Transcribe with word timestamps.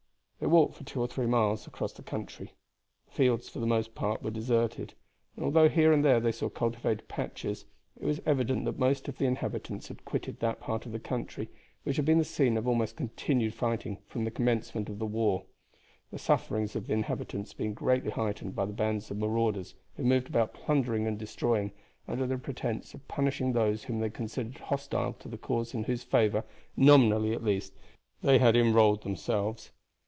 They 0.39 0.47
walked 0.47 0.73
for 0.73 0.83
two 0.83 0.99
or 0.99 1.07
three 1.07 1.27
miles 1.27 1.67
across 1.67 1.93
the 1.93 2.01
country. 2.01 2.55
The 3.05 3.11
fields 3.11 3.47
for 3.47 3.59
the 3.59 3.67
most 3.67 3.93
part 3.93 4.23
were 4.23 4.31
deserted, 4.31 4.95
and 5.35 5.45
although 5.45 5.69
here 5.69 5.93
and 5.93 6.03
there 6.03 6.19
they 6.19 6.31
saw 6.31 6.49
cultivated 6.49 7.07
patches, 7.07 7.65
it 7.95 8.05
was 8.05 8.21
evident 8.25 8.65
that 8.65 8.79
most 8.79 9.07
of 9.07 9.19
the 9.19 9.25
inhabitants 9.25 9.89
had 9.89 10.03
quitted 10.03 10.39
that 10.39 10.59
part 10.59 10.87
of 10.87 10.93
the 10.93 10.99
country, 10.99 11.47
which 11.83 11.97
had 11.97 12.05
been 12.05 12.17
the 12.17 12.25
scene 12.25 12.57
of 12.57 12.67
almost 12.67 12.95
continued 12.95 13.53
fighting 13.53 13.99
from 14.07 14.23
the 14.23 14.31
commencement 14.31 14.89
of 14.89 14.97
the 14.97 15.05
war; 15.05 15.43
the 16.09 16.17
sufferings 16.17 16.75
of 16.75 16.87
the 16.87 16.93
inhabitants 16.93 17.53
being 17.53 17.75
greatly 17.75 18.09
heightened 18.09 18.55
by 18.55 18.65
the 18.65 18.73
bands 18.73 19.11
of 19.11 19.17
marauders 19.17 19.75
who 19.95 20.03
moved 20.03 20.27
about 20.27 20.55
plundering 20.55 21.05
and 21.05 21.19
destroying 21.19 21.71
under 22.07 22.25
the 22.25 22.39
pretense 22.39 22.95
of 22.95 23.07
punishing 23.07 23.53
those 23.53 23.83
whom 23.83 23.99
they 23.99 24.09
considered 24.09 24.57
hostile 24.57 25.13
to 25.13 25.27
the 25.29 25.37
cause 25.37 25.75
in 25.75 25.83
whose 25.83 26.01
favor 26.01 26.43
nominally, 26.75 27.31
at 27.31 27.43
least 27.43 27.73
they 28.23 28.39
had 28.39 28.55
enrolled 28.55 29.03
themselves. 29.03 29.71